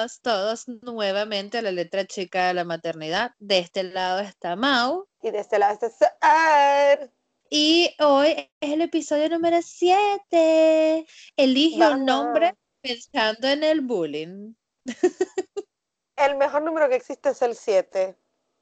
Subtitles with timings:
[0.00, 3.32] Bienvenidos todos nuevamente a la letra chica de la maternidad.
[3.38, 5.06] De este lado está Mau.
[5.20, 7.12] Y de este lado está Sar.
[7.50, 11.06] Y hoy es el episodio número 7.
[11.36, 14.54] Elige un nombre pensando en el bullying.
[16.16, 18.16] El mejor número que existe es el 7.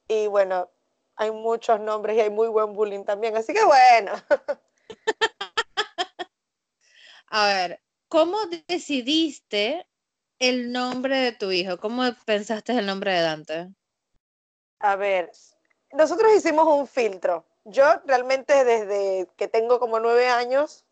[0.09, 0.69] Y bueno,
[1.15, 3.37] hay muchos nombres y hay muy buen bullying también.
[3.37, 4.13] Así que bueno.
[7.29, 9.87] A ver, ¿cómo decidiste
[10.39, 11.79] el nombre de tu hijo?
[11.79, 13.69] ¿Cómo pensaste el nombre de Dante?
[14.81, 15.31] A ver,
[15.93, 17.47] nosotros hicimos un filtro.
[17.65, 20.85] Yo realmente desde que tengo como nueve años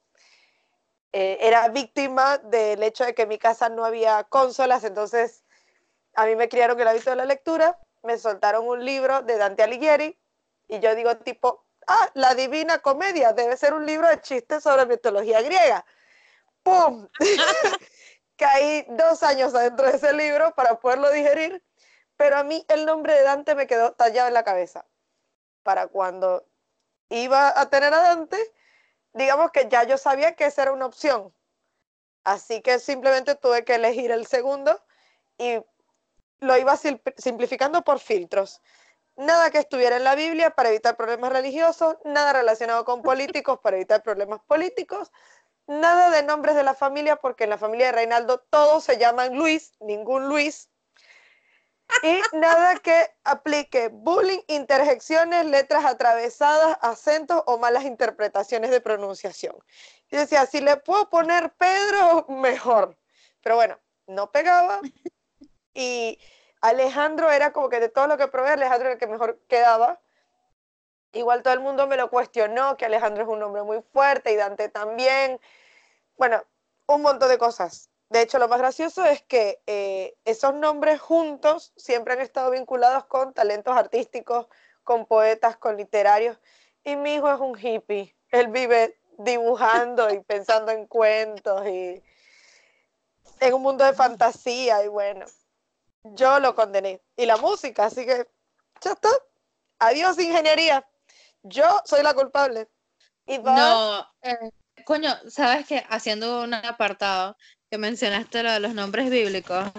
[1.13, 5.45] eh, era víctima del hecho de que en mi casa no había consolas, entonces
[6.15, 9.63] a mí me criaron el hábito de la lectura, me soltaron un libro de Dante
[9.63, 10.19] Alighieri
[10.69, 14.87] y yo digo tipo, ah, la Divina Comedia debe ser un libro de chistes sobre
[14.87, 15.87] mitología griega.
[16.63, 17.09] ¡Pum!
[18.37, 21.63] Caí dos años adentro de ese libro para poderlo digerir,
[22.17, 24.87] pero a mí el nombre de Dante me quedó tallado en la cabeza.
[25.63, 26.47] Para cuando
[27.09, 28.39] iba a tener a Dante,
[29.13, 31.33] digamos que ya yo sabía que esa era una opción.
[32.25, 34.83] Así que simplemente tuve que elegir el segundo
[35.39, 35.61] y
[36.41, 36.77] lo iba
[37.17, 38.61] simplificando por filtros.
[39.17, 43.77] Nada que estuviera en la Biblia para evitar problemas religiosos, nada relacionado con políticos para
[43.77, 45.11] evitar problemas políticos,
[45.67, 49.37] nada de nombres de la familia, porque en la familia de Reinaldo todos se llaman
[49.37, 50.71] Luis, ningún Luis.
[52.03, 59.57] Y nada que aplique bullying, interjecciones, letras atravesadas, acentos o malas interpretaciones de pronunciación.
[60.11, 62.97] Y decía, si le puedo poner Pedro, mejor.
[63.43, 64.81] Pero bueno, no pegaba.
[65.75, 66.19] Y
[66.61, 70.01] Alejandro era como que de todo lo que probé, Alejandro era el que mejor quedaba.
[71.13, 74.37] Igual todo el mundo me lo cuestionó, que Alejandro es un hombre muy fuerte y
[74.37, 75.41] Dante también.
[76.17, 76.43] Bueno,
[76.87, 77.91] un montón de cosas.
[78.09, 83.07] De hecho, lo más gracioso es que eh, esos nombres juntos siempre han estado vinculados
[83.07, 84.47] con talentos artísticos,
[84.85, 86.39] con poetas, con literarios.
[86.85, 88.15] Y mi hijo es un hippie.
[88.31, 92.03] Él vive dibujando y pensando en cuentos y
[93.41, 94.85] en un mundo de fantasía.
[94.85, 95.27] Y bueno,
[96.05, 97.03] yo lo condené.
[97.17, 98.29] Y la música, así que
[98.81, 99.09] ya está.
[99.81, 100.87] Adiós, ingeniería
[101.49, 102.69] yo soy la culpable.
[103.27, 104.51] ¿Y no, eh,
[104.85, 107.37] coño, sabes que haciendo un apartado
[107.71, 109.71] que mencionaste lo de los nombres bíblicos,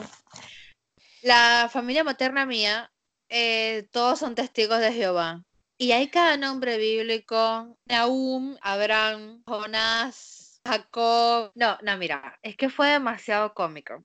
[1.21, 2.91] la familia materna mía,
[3.29, 5.43] eh, todos son testigos de Jehová.
[5.77, 11.51] Y hay cada nombre bíblico, Nahum, Abraham, Jonás, Jacob.
[11.55, 14.03] No, no, mira, es que fue demasiado cómico.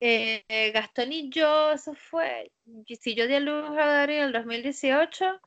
[0.00, 2.50] Eh, Gastón y yo, eso fue,
[3.00, 5.40] si yo di a luz a Darío en el 2018,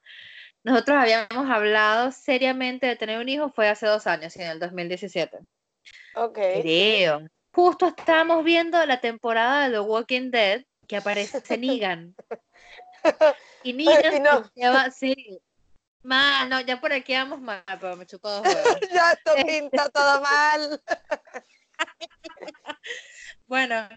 [0.65, 5.37] nosotros habíamos hablado seriamente de tener un hijo, fue hace dos años, en el 2017.
[6.15, 6.33] Ok.
[6.33, 7.21] Creo.
[7.53, 12.15] Justo estábamos viendo la temporada de The Walking Dead que aparece Negan.
[13.61, 14.51] Y Negan no.
[14.55, 15.39] lleva, sí.
[16.01, 18.79] Mal, no, ya por aquí vamos mal, pero me chupó dos huevos.
[18.91, 20.81] ya esto pinta todo mal.
[23.47, 23.87] bueno,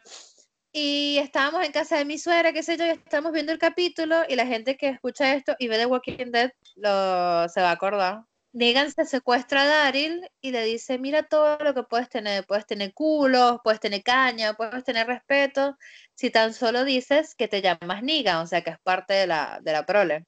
[0.78, 4.22] y estábamos en casa de mi suegra, qué sé yo, y estamos viendo el capítulo
[4.28, 7.72] y la gente que escucha esto y ve The Walking Dead lo, se va a
[7.72, 8.22] acordar.
[8.52, 12.64] Negan se secuestra a Daryl y le dice, mira todo lo que puedes tener, puedes
[12.64, 15.76] tener culos, puedes tener caña, puedes tener respeto,
[16.14, 19.58] si tan solo dices que te llamas Negan, o sea que es parte de la,
[19.60, 20.26] de la prole.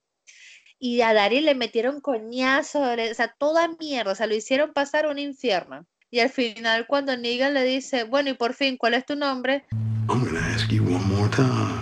[0.81, 5.06] Y a Daryl le metieron coñazo, o sea, toda mierda, o sea, lo hicieron pasar
[5.06, 5.87] un infierno.
[6.11, 9.65] Y al final cuando Negan le dice, bueno, y por fin, ¿cuál es tu nombre?
[10.10, 11.78] I'm gonna ask you one more time.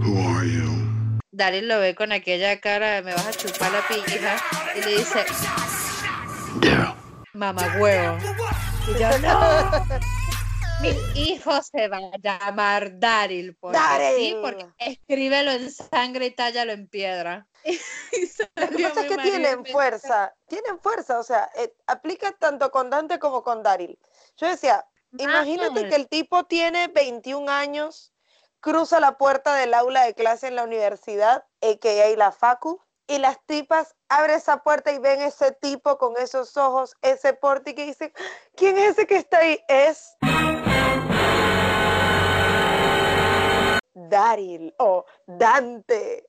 [0.00, 1.20] Who are you?
[1.30, 4.38] Daryl lo ve con aquella cara me vas a chupar la pija
[4.74, 5.26] y le dice
[6.62, 6.94] Daryl.
[7.34, 8.16] Mamá huevo.
[8.88, 9.70] Y yo no.
[10.80, 13.54] Mi hijo se va a llamar Daryl.
[13.60, 13.78] Porque
[14.16, 17.46] Sí, porque escríbelo en sangre y tállalo en piedra.
[18.56, 22.88] Lo que pasa es que tienen fuerza, tienen fuerza, o sea, eh, aplica tanto con
[22.88, 23.98] Dante como con Daryl.
[24.38, 24.86] Yo decía,
[25.18, 28.12] Imagínate que el tipo tiene 21 años,
[28.60, 32.16] cruza la puerta del aula de clase en la universidad, a.k.a.
[32.16, 32.80] la facu,
[33.10, 37.70] y las tipas abren esa puerta y ven ese tipo con esos ojos, ese porte
[37.70, 38.12] y dicen,
[38.54, 39.58] ¿quién es ese que está ahí?
[39.66, 40.16] Es...
[43.94, 46.28] Daryl o Dante.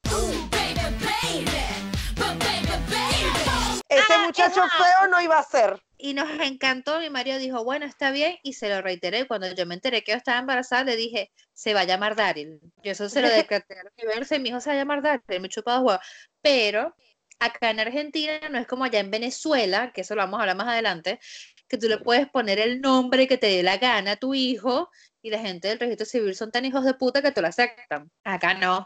[3.92, 7.00] Ese muchacho feo no iba a ser y nos encantó.
[7.00, 9.28] Mi marido dijo, bueno, está bien, y se lo reiteré.
[9.28, 12.60] Cuando yo me enteré que yo estaba embarazada, le dije, se va a llamar Daryl.
[12.84, 15.42] Yo eso se lo decreté al universo y mi hijo se va a llamar Daryl,
[15.42, 16.00] me chupado huevo.
[16.42, 16.96] Pero
[17.40, 20.58] acá en Argentina no es como allá en Venezuela, que eso lo vamos a hablar
[20.58, 21.20] más adelante,
[21.68, 24.90] que tú le puedes poner el nombre que te dé la gana a tu hijo
[25.22, 28.10] y la gente del registro civil son tan hijos de puta que te lo aceptan.
[28.24, 28.84] Acá no.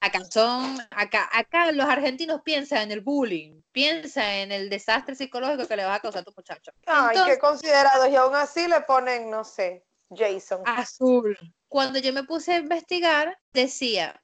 [0.00, 5.66] Acá son, acá, acá los argentinos piensan en el bullying, piensan en el desastre psicológico
[5.66, 6.70] que le vas a causar a tu muchacho.
[6.86, 8.08] Ay, qué considerados.
[8.08, 10.62] Y aún así le ponen, no sé, Jason.
[10.64, 11.36] Azul.
[11.68, 14.22] Cuando yo me puse a investigar, decía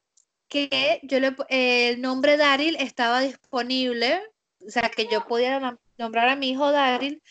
[0.48, 4.20] que yo le, el nombre Daryl estaba disponible,
[4.66, 7.22] o sea, que yo podía nombrar a mi hijo Daryl,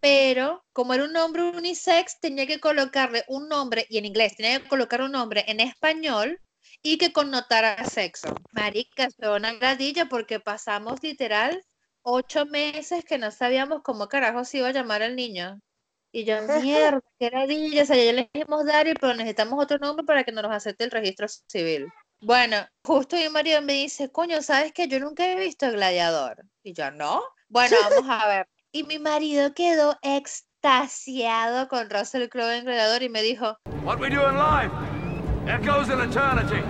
[0.00, 4.60] pero como era un nombre unisex, tenía que colocarle un nombre, y en inglés tenía
[4.60, 6.40] que colocar un nombre en español
[6.82, 8.34] y que connotara sexo.
[8.52, 11.64] Marica, fue una gradilla porque pasamos literal
[12.02, 15.60] ocho meses que no sabíamos cómo carajo se iba a llamar el niño.
[16.12, 20.06] Y yo, mierda, qué gradilla, o sea, ya le dijimos Daryl, pero necesitamos otro nombre
[20.06, 21.88] para que nos acepte el registro civil.
[22.20, 26.44] Bueno, justo mi marido me dice, coño, ¿sabes que Yo nunca he visto Gladiador.
[26.62, 27.22] Y yo, ¿no?
[27.48, 28.48] Bueno, vamos a ver.
[28.70, 34.10] Y mi marido quedó extasiado con Russell Crowe en Gladiador y me dijo, What we
[34.10, 34.70] do in life
[35.46, 36.62] echoes in eternity.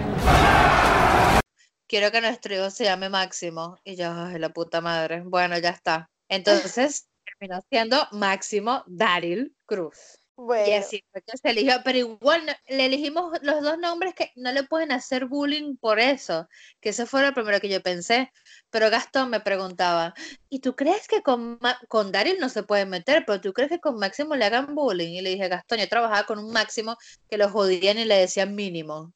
[1.89, 3.79] Quiero que nuestro hijo se llame Máximo.
[3.83, 5.23] Y yo, ay, la puta madre.
[5.25, 6.09] Bueno, ya está.
[6.29, 10.18] Entonces terminó siendo Máximo Daryl Cruz.
[10.39, 14.53] Y así fue que se eligió, pero igual le elegimos los dos nombres que no
[14.53, 16.49] le pueden hacer bullying por eso,
[16.81, 18.31] que eso fue lo primero que yo pensé.
[18.71, 20.15] Pero Gastón me preguntaba,
[20.49, 21.59] ¿y tú crees que con,
[21.89, 25.15] con Daryl no se puede meter, pero tú crees que con Máximo le hagan bullying?
[25.15, 26.97] Y le dije, Gastón, yo trabajaba con un Máximo
[27.29, 28.95] que lo jodían y le decían mínimo.
[28.95, 29.13] O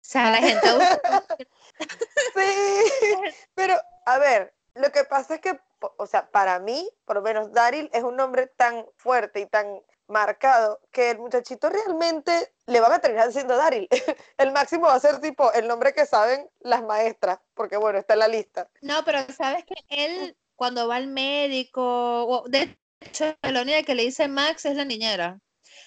[0.00, 0.66] sea, la gente...
[2.34, 7.22] sí, pero a ver, lo que pasa es que, o sea, para mí, por lo
[7.22, 9.80] menos Daryl es un nombre tan fuerte y tan
[10.14, 13.88] marcado que el muchachito realmente le van a terminar siendo Daryl.
[14.38, 18.14] El máximo va a ser tipo el nombre que saben las maestras, porque bueno, está
[18.14, 18.70] en la lista.
[18.80, 24.04] No, pero sabes que él cuando va al médico, de hecho, la única que le
[24.04, 25.40] dice Max es la niñera.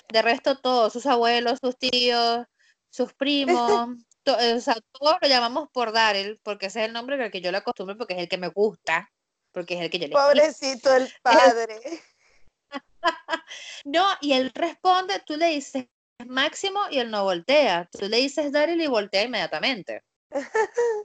[0.10, 2.46] De resto, todos, sus abuelos, sus tíos,
[2.90, 3.90] sus primos,
[4.26, 7.52] o sea, todos lo llamamos por Daryl, porque ese es el nombre al que yo
[7.52, 9.10] le acostumbro, porque es el que me gusta,
[9.52, 11.80] porque es el que yo le Pobrecito el padre.
[13.86, 15.88] no, y él responde, tú le dices
[16.26, 17.90] máximo y él no voltea.
[17.92, 20.04] Tú le dices Daryl y voltea inmediatamente.
[20.34, 20.42] Va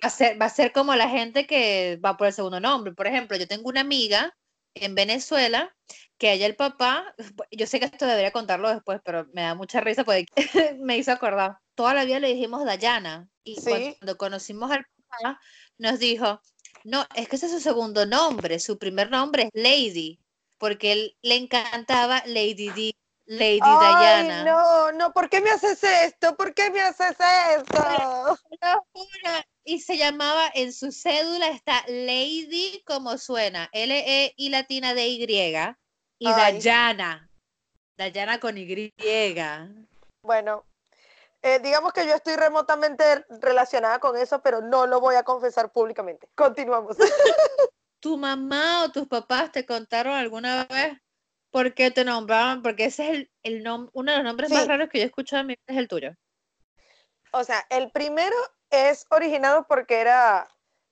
[0.03, 2.93] a, ser, va a ser como la gente que va por el segundo nombre.
[2.93, 4.35] Por ejemplo, yo tengo una amiga
[4.75, 5.75] en Venezuela
[6.19, 7.15] que ella el papá,
[7.51, 10.27] yo sé que esto debería contarlo después, pero me da mucha risa porque
[10.81, 11.59] me hizo acordar.
[11.75, 15.41] Toda la vida le dijimos Dayana y cuando conocimos al papá
[15.79, 16.41] nos dijo,
[16.85, 20.22] no, es que ese es su segundo nombre, su primer nombre es Lady
[20.63, 24.45] porque él le encantaba Lady Di, Lady Ay, Diana.
[24.45, 26.37] No, no, ¿por qué me haces esto?
[26.37, 27.17] ¿Por qué me haces
[27.59, 28.39] esto?
[29.65, 35.25] Y se llamaba, en su cédula está Lady como suena, L-E y latina de Y,
[36.21, 37.29] y Dayana,
[37.99, 38.95] Dayana con Y.
[40.23, 40.65] Bueno,
[41.43, 45.73] eh, digamos que yo estoy remotamente relacionada con eso, pero no lo voy a confesar
[45.73, 46.29] públicamente.
[46.37, 46.97] Continuamos.
[48.03, 50.99] ¿Tu mamá o tus papás te contaron alguna vez
[51.53, 52.61] por qué te nombraban?
[52.61, 55.43] Porque ese es el, el uno de los nombres más raros que yo he escuchado
[55.43, 56.11] en mi vida es el tuyo.
[57.31, 58.35] O sea, el primero
[58.71, 60.49] es originado porque era,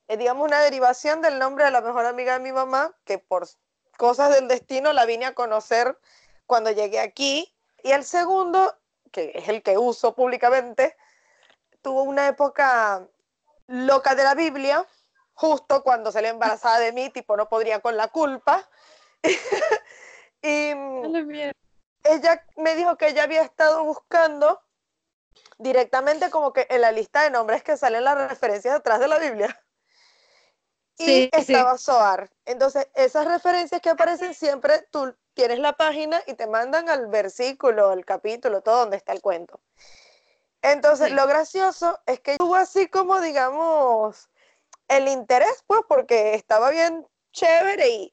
[0.06, 3.48] eh, digamos, una derivación del nombre de la mejor amiga de mi mamá, que por
[3.98, 5.98] cosas del destino la vine a conocer
[6.46, 7.52] cuando llegué aquí.
[7.82, 8.78] Y el segundo,
[9.10, 10.96] que es el que uso públicamente,
[11.82, 13.04] tuvo una época
[13.66, 14.86] loca de la Biblia,
[15.40, 18.68] justo cuando salió embarazada de mí, tipo no podría con la culpa.
[20.42, 20.72] y
[22.04, 24.60] ella me dijo que ella había estado buscando
[25.56, 29.18] directamente como que en la lista de nombres que salen las referencias detrás de la
[29.18, 29.58] Biblia.
[30.98, 32.30] Y estaba Soar.
[32.44, 37.88] Entonces, esas referencias que aparecen siempre, tú tienes la página y te mandan al versículo,
[37.88, 39.58] al capítulo, todo donde está el cuento.
[40.60, 44.28] Entonces, lo gracioso es que tuvo así como, digamos,
[44.90, 48.12] el interés, pues, porque estaba bien chévere y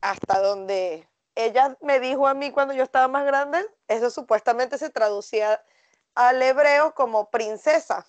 [0.00, 4.90] hasta donde ella me dijo a mí cuando yo estaba más grande, eso supuestamente se
[4.90, 5.64] traducía
[6.16, 8.06] al hebreo como princesa.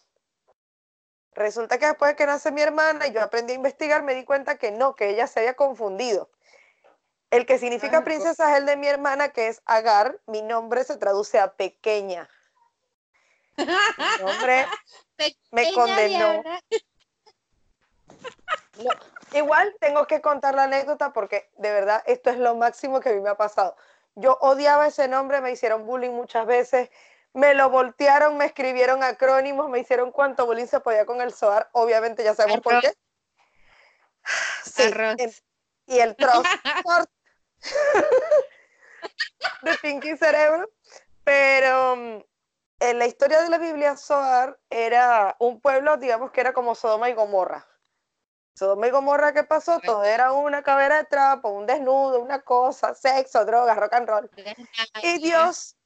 [1.34, 4.26] Resulta que después de que nace mi hermana y yo aprendí a investigar, me di
[4.26, 6.32] cuenta que no, que ella se había confundido.
[7.30, 10.20] El que significa princesa es el de mi hermana, que es Agar.
[10.26, 12.28] Mi nombre se traduce a pequeña.
[13.56, 13.66] Mi
[14.24, 14.66] nombre
[15.52, 16.44] me condenó.
[19.34, 23.14] Igual tengo que contar la anécdota porque de verdad esto es lo máximo que a
[23.14, 23.76] mí me ha pasado.
[24.16, 26.90] Yo odiaba ese nombre, me hicieron bullying muchas veces,
[27.34, 31.70] me lo voltearon, me escribieron acrónimos, me hicieron cuánto bullying se podía con el SOAR,
[31.74, 32.94] obviamente ya sabemos por qué.
[34.64, 34.92] Sí,
[35.88, 36.46] y el trost
[39.62, 40.70] de Pinky Cerebro.
[41.24, 42.24] Pero mm,
[42.80, 47.10] en la historia de la Biblia, Zoar era un pueblo, digamos que era como Sodoma
[47.10, 47.68] y Gomorra.
[48.60, 49.80] Sodoma y Gomorra, ¿qué pasó?
[49.80, 54.30] Todo era una cabera de trapo, un desnudo, una cosa, sexo, drogas, rock and roll.
[55.02, 55.78] Y Dios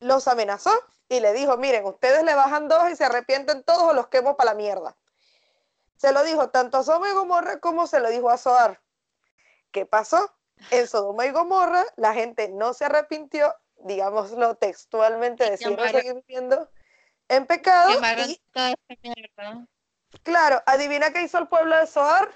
[0.00, 0.72] los amenazó
[1.10, 4.38] y le dijo, miren, ustedes le bajan dos y se arrepienten todos o los quemo
[4.38, 4.96] para la mierda.
[5.98, 8.80] Se lo dijo tanto a Sodoma y Gomorra como se lo dijo a Zoar.
[9.70, 10.34] ¿Qué pasó?
[10.70, 16.70] En Sodoma y Gomorra la gente no se arrepintió, digámoslo textualmente, decidieron seguir viviendo
[17.28, 17.90] en pecado.
[17.90, 18.40] Y,
[20.22, 22.30] claro, adivina qué hizo el pueblo de Zoar.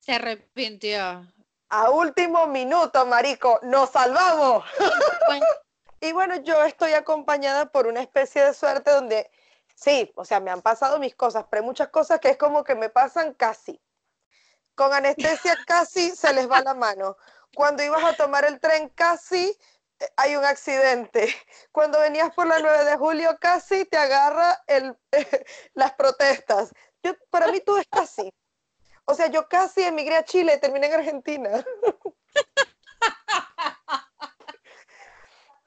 [0.00, 1.26] Se arrepintió.
[1.68, 4.64] A último minuto, marico, nos salvamos.
[6.00, 9.30] y bueno, yo estoy acompañada por una especie de suerte donde
[9.74, 12.64] sí, o sea, me han pasado mis cosas, pero hay muchas cosas que es como
[12.64, 13.80] que me pasan casi.
[14.74, 17.16] Con anestesia casi se les va la mano.
[17.54, 19.56] Cuando ibas a tomar el tren casi
[20.16, 21.34] hay un accidente.
[21.72, 24.96] Cuando venías por la 9 de julio casi te agarra el,
[25.74, 26.72] las protestas.
[27.02, 28.32] Yo, para mí todo es casi.
[29.04, 31.64] O sea, yo casi emigré a Chile y terminé en Argentina.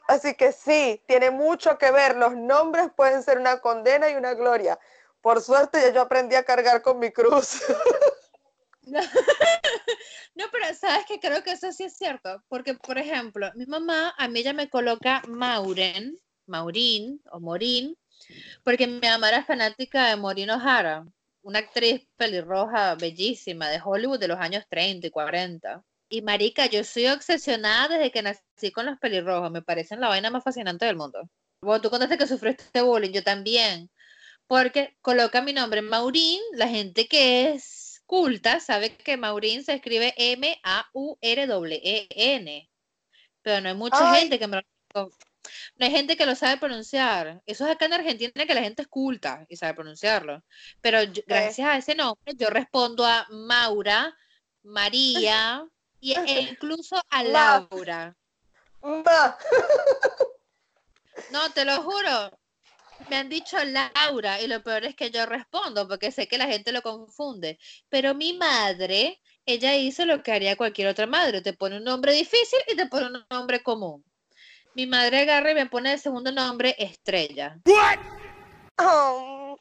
[0.08, 2.16] Así que sí, tiene mucho que ver.
[2.16, 4.80] Los nombres pueden ser una condena y una gloria.
[5.22, 7.62] Por suerte ya yo aprendí a cargar con mi cruz.
[10.36, 14.14] No, pero sabes que creo que eso sí es cierto, porque por ejemplo, mi mamá
[14.18, 17.98] a mí ya me coloca Mauren, Maurín o Morín,
[18.64, 21.06] porque mi mamá era fanática de Maureen O'Hara,
[21.42, 25.84] una actriz pelirroja bellísima de Hollywood de los años 30 y 40.
[26.10, 30.30] Y marica, yo soy obsesionada desde que nací con los pelirrojos, me parecen la vaina
[30.30, 31.30] más fascinante del mundo.
[31.62, 33.90] Bueno, tú contaste que sufriste bullying, yo también,
[34.48, 40.14] porque coloca mi nombre Maurín, la gente que es culta sabe que Maurín se escribe
[40.18, 40.60] M-A-U-R-E-N,
[43.42, 44.62] pero no hay mucha gente que me
[45.78, 47.42] no hay gente que lo sabe pronunciar.
[47.46, 50.44] Eso es acá en Argentina que la gente es culta y sabe pronunciarlo.
[50.82, 54.16] Pero gracias a ese nombre yo respondo a Maura,
[54.64, 55.64] María
[56.00, 58.16] y, e incluso a Laura.
[61.32, 62.30] No, te lo juro
[63.10, 66.48] me han dicho Laura y lo peor es que yo respondo porque sé que la
[66.48, 67.60] gente lo confunde.
[67.90, 72.14] Pero mi madre, ella hizo lo que haría cualquier otra madre, te pone un nombre
[72.14, 74.04] difícil y te pone un nombre común.
[74.74, 77.58] Mi madre agarra y me pone el segundo nombre Estrella.
[78.78, 79.58] Oh,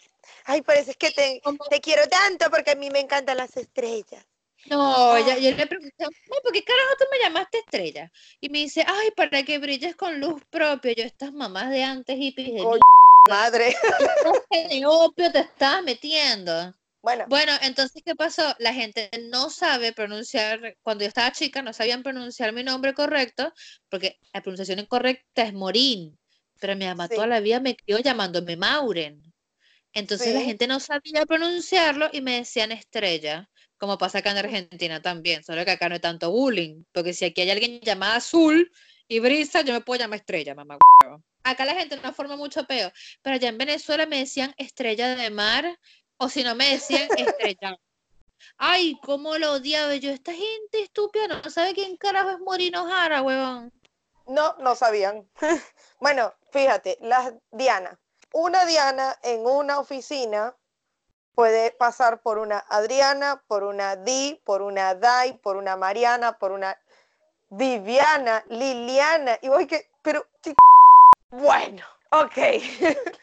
[0.47, 4.25] ay, parece que te, te quiero tanto porque a mí me encantan las estrellas.
[4.67, 6.05] No, yo, le pregunté,
[6.43, 8.11] ¿por qué carajo tú me llamaste estrella?
[8.41, 10.95] Y me dice, ay, para que brilles con luz propia.
[10.95, 12.63] Yo, estas mamás de antes y de
[13.29, 13.75] madre.
[14.51, 16.75] ¿Qué opio te estás metiendo?
[17.03, 17.25] Bueno.
[17.29, 18.55] Bueno, entonces, ¿qué pasó?
[18.59, 23.53] La gente no sabe pronunciar, cuando yo estaba chica, no sabían pronunciar mi nombre correcto,
[23.91, 26.19] porque la pronunciación incorrecta es Morín,
[26.61, 29.23] pero mi mamá toda la vida me crió llamándome Mauren.
[29.93, 35.01] Entonces la gente no sabía pronunciarlo y me decían estrella, como pasa acá en Argentina
[35.03, 38.73] también, solo que acá no hay tanto bullying, porque si aquí hay alguien llamado Azul
[39.07, 40.79] y Brisa, yo me puedo llamar estrella, mamá
[41.45, 42.91] acá la gente no forma mucho peo,
[43.23, 45.79] pero allá en Venezuela me decían estrella de mar,
[46.17, 47.79] o si no me decían estrella.
[48.59, 50.11] Ay, cómo lo odiaba yo.
[50.11, 53.73] Esta gente estúpida no sabe quién carajo es Morino Jara, huevón.
[54.27, 55.29] No, no sabían.
[56.01, 57.99] bueno, fíjate, las Diana.
[58.33, 60.55] Una Diana en una oficina
[61.35, 66.53] puede pasar por una Adriana, por una Di, por una Dai, por una Mariana, por
[66.53, 66.79] una
[67.51, 69.39] Viviana, Liliana.
[69.43, 70.27] Y voy que, pero,
[71.35, 72.37] bueno, ok.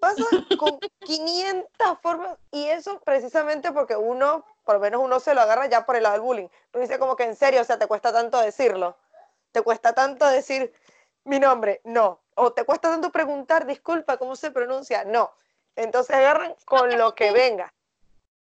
[0.00, 0.24] Pasa
[0.58, 5.66] con 500 formas y eso precisamente porque uno, por lo menos uno se lo agarra
[5.66, 6.48] ya por el lado del bullying.
[6.72, 8.96] Uno dice como que en serio, o sea, te cuesta tanto decirlo.
[9.52, 10.72] Te cuesta tanto decir
[11.24, 12.20] mi nombre, no.
[12.34, 15.04] O te cuesta tanto preguntar, disculpa, ¿cómo se pronuncia?
[15.04, 15.32] No.
[15.76, 17.72] Entonces agarran con lo que venga.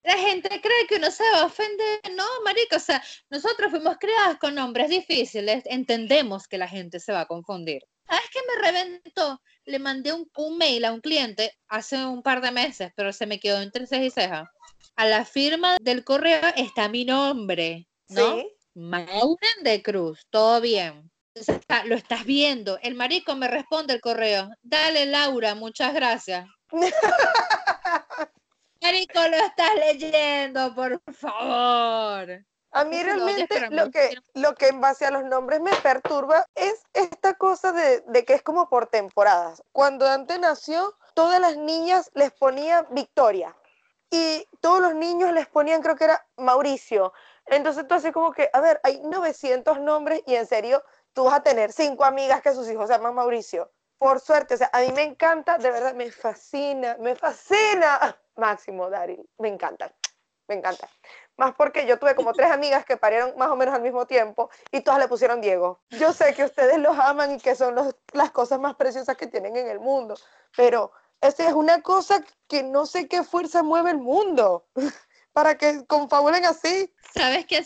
[0.04, 2.00] La gente cree que uno se va a ofender.
[2.16, 7.14] No, marico, o sea, nosotros fuimos creados con nombres difíciles, entendemos que la gente se
[7.14, 7.84] va a confundir.
[8.08, 9.42] ¿Sabes qué me reventó?
[9.66, 13.40] Le mandé un, mail a un cliente hace un par de meses, pero se me
[13.40, 14.50] quedó entre cejas y cejas.
[14.96, 18.36] A la firma del correo está mi nombre, ¿no?
[18.36, 18.48] ¿Sí?
[18.76, 21.12] Mauren de Cruz, todo bien.
[21.86, 22.78] lo estás viendo.
[22.82, 24.50] El marico me responde el correo.
[24.62, 26.48] Dale, Laura, muchas gracias.
[28.82, 32.46] marico, lo estás leyendo, por favor.
[32.74, 36.84] A mí realmente lo que, lo que en base a los nombres me perturba es
[36.94, 39.64] esta cosa de, de, que es como por temporadas.
[39.72, 43.56] Cuando Dante nació, todas las niñas les ponían Victoria
[44.10, 47.14] y todos los niños les ponían, creo que era Mauricio.
[47.48, 51.36] Entonces tú así como que, a ver, hay 900 nombres y en serio tú vas
[51.36, 53.72] a tener cinco amigas que sus hijos se llaman Mauricio.
[53.98, 58.18] Por suerte, o sea, a mí me encanta, de verdad, me fascina, me fascina.
[58.36, 59.94] Máximo, Daryl, me encanta,
[60.48, 60.90] me encanta.
[61.38, 64.50] Más porque yo tuve como tres amigas que parieron más o menos al mismo tiempo
[64.72, 65.82] y todas le pusieron Diego.
[65.90, 67.76] Yo sé que ustedes los aman y que son
[68.14, 70.16] las cosas más preciosas que tienen en el mundo,
[70.56, 74.68] pero esa es una cosa que no sé qué fuerza mueve el mundo
[75.34, 76.94] para que confabulen así.
[77.14, 77.64] ¿Sabes qué?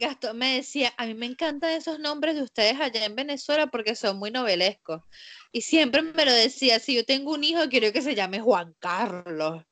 [0.00, 3.94] Gastón me decía, a mí me encantan esos nombres de ustedes allá en Venezuela porque
[3.94, 5.02] son muy novelescos.
[5.52, 8.74] Y siempre me lo decía, si yo tengo un hijo, quiero que se llame Juan
[8.78, 9.62] Carlos.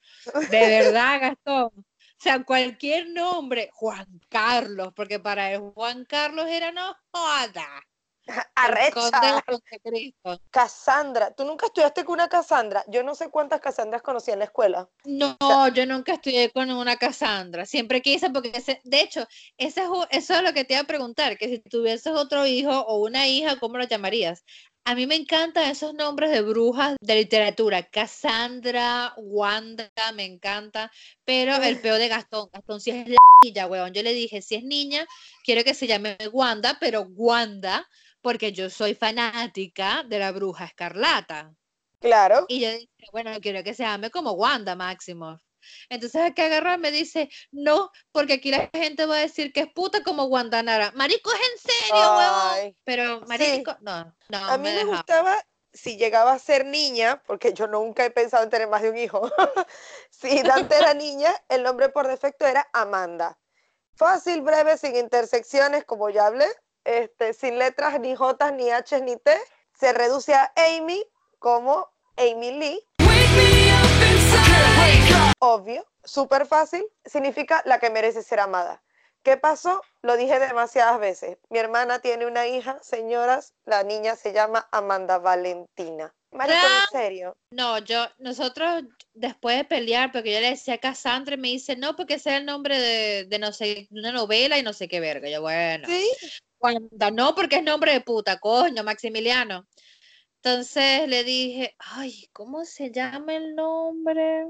[0.50, 0.60] De
[0.92, 1.70] verdad, Gastón.
[2.18, 7.68] O sea, cualquier nombre, Juan Carlos, porque para él Juan Carlos era no joda.
[8.56, 9.40] Arrecha.
[10.50, 11.30] Cassandra.
[11.30, 12.84] ¿Tú nunca estudiaste con una Cassandra?
[12.88, 14.88] Yo no sé cuántas Cassandras conocí en la escuela.
[15.04, 17.64] No, yo nunca estudié con una Cassandra.
[17.66, 18.50] Siempre quise, porque
[18.82, 19.24] de hecho,
[19.56, 22.98] ese, eso es lo que te iba a preguntar, que si tuvieses otro hijo o
[22.98, 24.44] una hija, ¿cómo lo llamarías?
[24.88, 27.82] A mí me encantan esos nombres de brujas de literatura.
[27.82, 30.90] Cassandra, Wanda, me encanta.
[31.26, 32.48] Pero el peor de Gastón.
[32.50, 33.92] Gastón si es la niña, weón.
[33.92, 35.06] Yo le dije, si es niña,
[35.44, 37.86] quiero que se llame Wanda, pero Wanda
[38.22, 41.54] porque yo soy fanática de la bruja escarlata.
[42.00, 42.46] Claro.
[42.48, 45.38] Y yo dije, bueno, quiero que se llame como Wanda Máximo.
[45.88, 49.60] Entonces el que agarra me dice, no, porque aquí la gente va a decir que
[49.60, 50.92] es puta como Wanda Nara.
[50.94, 52.76] Marico, es en serio, huevón.
[52.84, 54.38] Pero marico, no, no.
[54.38, 55.36] A mí me, gustaba
[55.72, 58.98] si llegaba a ser niña, porque yo nunca he pensado en tener más de un
[58.98, 59.30] hijo.
[60.10, 63.38] si Dante era niña, el nombre por defecto era Amanda.
[63.94, 66.46] Fácil, breve, sin intersecciones, como ya hablé.
[66.84, 69.36] Este, sin letras, ni J, ni H, ni T.
[69.78, 71.04] Se reduce a Amy
[71.38, 72.80] como Amy Lee.
[75.40, 78.82] Obvio, súper fácil, significa la que merece ser amada.
[79.22, 79.82] ¿Qué pasó?
[80.02, 81.38] Lo dije demasiadas veces.
[81.50, 86.14] Mi hermana tiene una hija, señoras, la niña se llama Amanda Valentina.
[86.30, 87.36] Marico, ¿en serio?
[87.50, 91.76] No, yo, nosotros después de pelear, porque yo le decía a Cassandra y me dice,
[91.76, 95.00] no, porque es el nombre de, de no sé, una novela y no sé qué
[95.00, 95.28] verga.
[95.28, 95.88] Yo, bueno.
[95.88, 96.10] ¿Sí?
[96.60, 99.66] Wanda, no, porque es nombre de puta, coño, Maximiliano.
[100.42, 104.46] Entonces le dije, ay, ¿cómo se llama el nombre?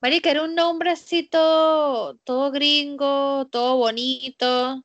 [0.00, 4.84] Marica, era un nombre así todo, todo gringo, todo bonito.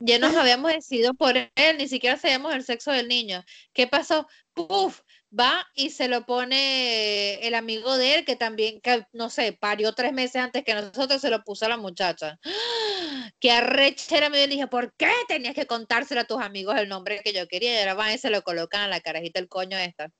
[0.00, 3.44] Ya nos habíamos decidido por él, ni siquiera sabíamos el sexo del niño.
[3.72, 4.28] ¿Qué pasó?
[4.54, 5.00] Puf,
[5.38, 9.92] va y se lo pone el amigo de él, que también, que, no sé, parió
[9.92, 12.38] tres meses antes que nosotros, se lo puso a la muchacha.
[13.40, 17.32] Qué arrechera me dije, ¿por qué tenías que contárselo a tus amigos el nombre que
[17.32, 17.74] yo quería?
[17.74, 20.10] Y ahora van y se lo colocan a la carajita el coño esta.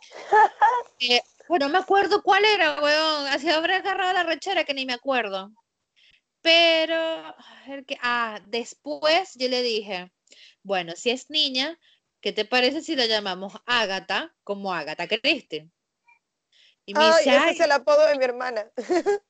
[1.00, 3.26] eh, bueno, me acuerdo cuál era, weón.
[3.28, 5.52] Así habré agarrado la rechera que ni me acuerdo.
[6.40, 7.34] Pero,
[8.02, 10.12] ah, después yo le dije,
[10.62, 11.78] bueno, si es niña,
[12.20, 15.70] ¿qué te parece si la llamamos Ágata como Ágata Christie?
[16.86, 18.70] Y me dice, ese es el apodo de mi hermana.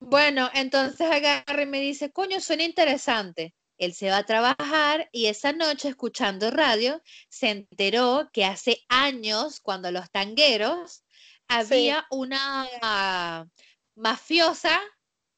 [0.00, 3.54] bueno, entonces agarra y me dice, coño, suena interesante.
[3.78, 9.60] Él se va a trabajar y esa noche, escuchando radio, se enteró que hace años,
[9.60, 11.01] cuando los tangueros,
[11.52, 12.68] había una
[13.94, 14.80] mafiosa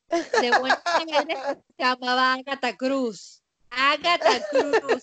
[0.09, 3.43] de Buenos Aires que se llamaba Agatha Cruz.
[3.71, 5.03] Agatha Cruz,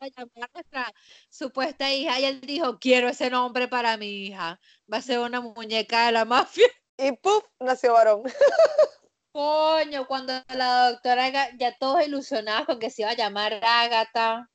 [0.00, 0.94] a llamar nuestra
[1.28, 4.60] supuesta hija, y él dijo, quiero ese nombre para mi hija,
[4.92, 6.68] va a ser una muñeca de la mafia.
[6.96, 7.42] Y ¡puf!
[7.58, 8.22] nació varón.
[9.32, 14.48] Coño, cuando la doctora, ya todos ilusionados con que se iba a llamar Agatha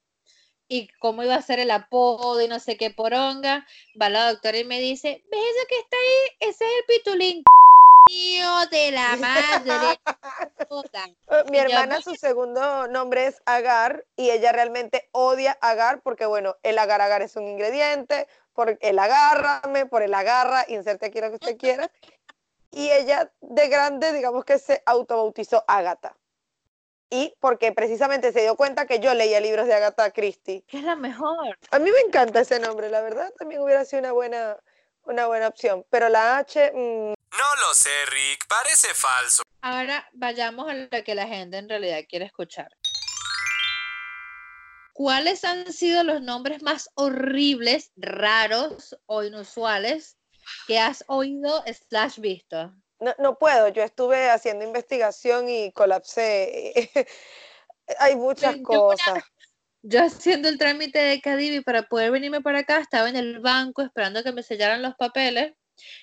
[0.68, 3.66] y cómo iba a ser el apodo y no sé qué poronga,
[4.00, 6.50] va la doctora y me dice, ¿ves eso que está ahí?
[6.50, 7.44] Ese es el pitulín
[8.72, 10.00] de la madre.
[11.52, 16.80] Mi hermana, su segundo nombre es Agar y ella realmente odia Agar porque, bueno, el
[16.80, 21.36] agar agar es un ingrediente, por el agárrame, por el agarra, inserte aquí lo que
[21.36, 21.92] usted quiera.
[22.72, 26.16] Y ella de grande, digamos que se autobautizó Agatha.
[27.10, 30.64] Y porque precisamente se dio cuenta que yo leía libros de Agatha Christie.
[30.68, 31.58] Que es la mejor.
[31.72, 34.58] A mí me encanta ese nombre, la verdad, también hubiera sido una buena,
[35.04, 35.86] una buena opción.
[35.90, 39.44] Pero la H, mm, no lo sé, Rick, parece falso.
[39.62, 42.70] Ahora vayamos a lo que la gente en realidad quiere escuchar.
[44.94, 50.18] ¿Cuáles han sido los nombres más horribles, raros o inusuales
[50.66, 52.74] que has oído slash visto?
[53.00, 56.74] No, no puedo, yo estuve haciendo investigación y colapsé.
[58.00, 59.24] Hay muchas cosas.
[59.84, 63.82] Yo haciendo el trámite de Cadivi para poder venirme para acá, estaba en el banco
[63.82, 65.54] esperando que me sellaran los papeles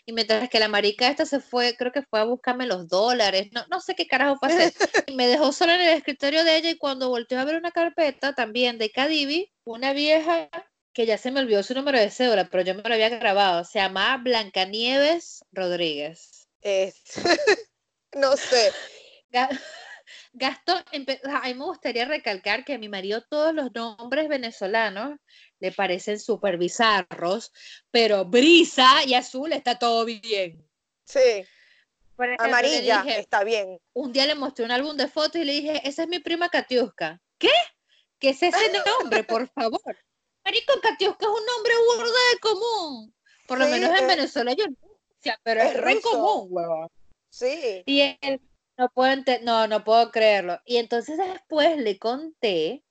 [0.07, 3.48] Y mientras que la marica esta se fue, creo que fue a buscarme los dólares,
[3.52, 4.38] no, no sé qué carajo.
[5.09, 7.72] Y me dejó sola en el escritorio de ella y cuando volteó a ver una
[7.72, 10.48] carpeta también de Cadivi, una vieja
[10.94, 13.64] que ya se me olvidó su número de cédula, pero yo me lo había grabado,
[13.64, 16.43] se llamaba Blancanieves Rodríguez.
[16.64, 17.03] Es-
[18.14, 18.72] no sé.
[19.31, 19.48] Ga-
[20.33, 25.18] Gastón, a mí me gustaría recalcar que a mi marido todos los nombres venezolanos
[25.61, 27.53] le parecen súper bizarros,
[27.90, 30.68] pero Brisa y Azul está todo bien.
[31.05, 33.79] Sí, ejemplo, amarilla, dije- está bien.
[33.92, 36.48] un día le mostré un álbum de fotos y le dije, esa es mi prima
[36.48, 37.20] Katiuska.
[37.38, 37.50] ¿Qué?
[38.18, 39.81] ¿Qué es ese nombre, por favor?
[40.44, 43.14] Marico, Katiuska es un nombre burda de común.
[43.46, 44.77] Por lo Sí, menos en es- Venezuela yo no
[45.43, 46.11] pero es, es re ruso.
[46.11, 46.89] común, huevón.
[47.31, 47.83] Sí.
[47.87, 48.41] Y él,
[48.77, 50.61] no puedo, no, no puedo creerlo.
[50.65, 52.85] Y entonces después le conté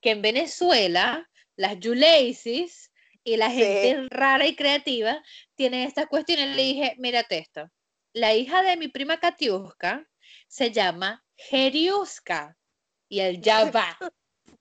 [0.00, 2.90] que en Venezuela las Yulaisis
[3.24, 3.56] y la Sí.
[3.58, 5.22] gente rara y creativa
[5.54, 6.56] tienen estas cuestiones.
[6.56, 7.68] Le dije, mírate esto.
[8.12, 10.08] La hija de mi prima Katiuska
[10.48, 12.56] se llama Jeriuska.
[13.08, 13.96] Y él ya va.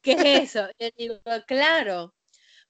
[0.02, 0.68] ¿Qué es eso?
[0.80, 2.14] Yo digo, claro,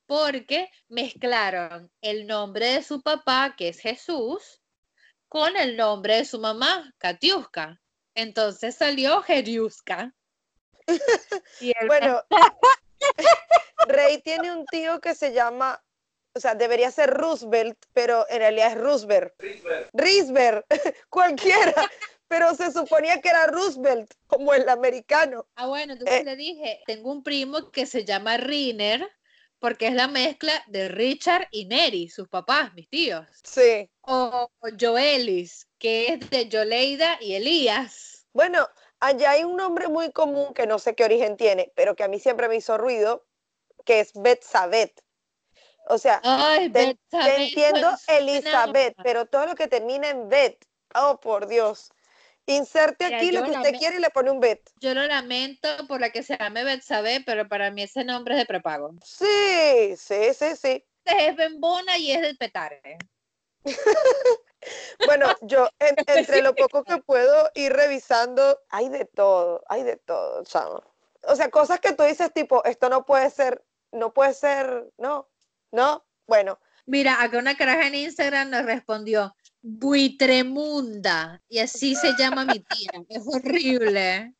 [0.07, 4.61] porque mezclaron el nombre de su papá, que es Jesús,
[5.27, 7.81] con el nombre de su mamá, Katiuska.
[8.15, 9.71] Entonces salió él
[11.87, 12.21] Bueno,
[13.87, 15.83] Rey tiene un tío que se llama,
[16.33, 19.33] o sea, debería ser Roosevelt, pero en realidad es Roosevelt.
[19.93, 20.65] Risberg,
[21.09, 21.91] cualquiera,
[22.27, 25.47] pero se suponía que era Roosevelt, como el americano.
[25.55, 26.23] Ah, bueno, entonces Eh.
[26.23, 29.07] le dije, tengo un primo que se llama Riner,
[29.59, 33.25] porque es la mezcla de Richard y Neri, sus papás, mis tíos.
[33.43, 33.89] Sí.
[34.01, 38.27] O Joelis, que es de Yoleida y Elías.
[38.33, 38.67] Bueno,
[38.99, 42.07] allá hay un nombre muy común que no sé qué origen tiene, pero que a
[42.07, 43.25] mí siempre me hizo ruido,
[43.85, 45.03] que es Betsabet.
[45.89, 51.47] O sea, Ay, te, entiendo Elizabeth, pero todo lo que termina en Bet, oh por
[51.47, 51.91] Dios.
[52.49, 54.69] Inserte Mira, aquí lo que usted quiere y le pone un Bet.
[54.79, 58.39] Yo lo lamento por la que se llame Betsabé, pero para mí ese nombre es
[58.39, 58.93] de prepago.
[59.03, 60.85] Sí, sí, sí, sí.
[61.05, 62.97] Este es Bembona y es del Petare.
[65.05, 69.95] Bueno, yo en- entre lo poco que puedo ir revisando, hay de todo, hay de
[69.97, 70.83] todo, chamo.
[71.23, 75.29] O sea, cosas que tú dices tipo, esto no puede ser, no puede ser, no,
[75.71, 79.35] no, bueno, Mira, acá una caraja en Instagram nos respondió,
[79.69, 82.91] Buitremunda, y así se llama mi tía.
[83.09, 84.33] Es horrible.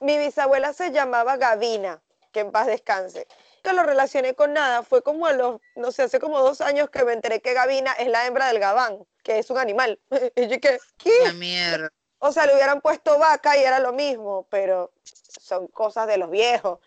[0.00, 3.26] mi bisabuela se llamaba Gavina, que en paz descanse.
[3.64, 6.90] Que lo relacioné con nada, fue como a los, no sé, hace como dos años
[6.90, 9.98] que me enteré que Gavina es la hembra del gabán, que es un animal.
[10.36, 11.14] Y yo que, ¿qué?
[11.24, 11.88] La mierda.
[12.18, 14.92] O sea, le hubieran puesto vaca y era lo mismo, pero
[15.40, 16.80] son cosas de los viejos.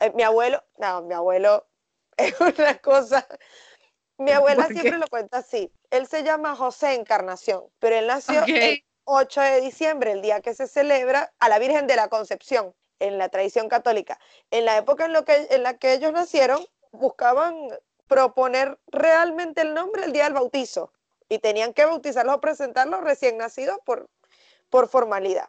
[0.00, 1.66] Eh, mi abuelo, no, mi abuelo
[2.16, 3.26] es una cosa.
[4.16, 5.70] Mi abuela siempre lo cuenta así.
[5.94, 10.52] Él se llama José Encarnación, pero él nació el 8 de diciembre, el día que
[10.52, 14.18] se celebra a la Virgen de la Concepción en la tradición católica.
[14.50, 17.68] En la época en, lo que, en la que ellos nacieron, buscaban
[18.08, 20.92] proponer realmente el nombre el día del bautizo
[21.28, 24.10] y tenían que bautizarlos o presentarlos recién nacidos por,
[24.70, 25.48] por formalidad.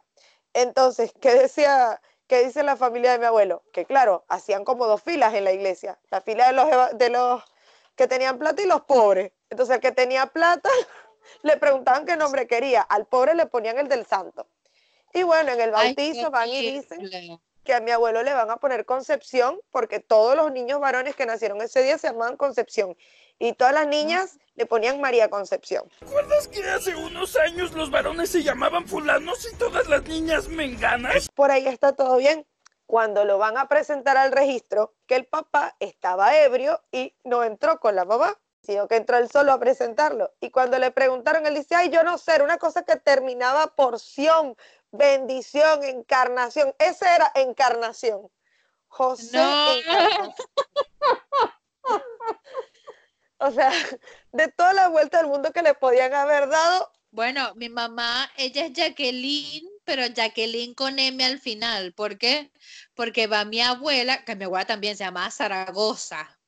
[0.54, 3.64] Entonces, ¿qué decía, qué dice la familia de mi abuelo?
[3.72, 7.42] Que claro, hacían como dos filas en la iglesia, la fila de los, de los
[7.96, 9.32] que tenían plata y los pobres.
[9.50, 10.70] Entonces, el que tenía plata
[11.42, 14.46] le preguntaban qué nombre quería, al pobre le ponían el del santo.
[15.12, 18.50] Y bueno, en el Ay, bautizo van y dicen que a mi abuelo le van
[18.50, 22.96] a poner Concepción, porque todos los niños varones que nacieron ese día se llamaban Concepción.
[23.38, 25.90] Y todas las niñas le ponían María Concepción.
[26.00, 31.28] ¿Recuerdas que hace unos años los varones se llamaban fulanos y todas las niñas menganas?
[31.34, 32.46] Por ahí está todo bien.
[32.86, 37.80] Cuando lo van a presentar al registro, que el papá estaba ebrio y no entró
[37.80, 40.32] con la mamá, sino que entró él solo a presentarlo.
[40.40, 43.74] Y cuando le preguntaron, él dice, ay, yo no sé, era una cosa que terminaba
[43.74, 44.56] porción,
[44.90, 46.74] bendición, encarnación.
[46.78, 48.30] Ese era encarnación.
[48.88, 49.72] José No.
[49.76, 50.34] Encarnación.
[53.38, 53.70] O sea,
[54.32, 58.66] de toda la vuelta del mundo que le podían haber dado, Bueno, mi mamá, ella
[58.66, 61.94] es Jacqueline, pero Jacqueline con M al final.
[61.94, 62.50] ¿Por qué?
[62.94, 66.38] Porque va mi abuela, que mi abuela también se llama Zaragoza.